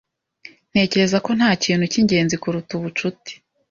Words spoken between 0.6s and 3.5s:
Ntekereza ko nta kintu cyingenzi kuruta ubucuti.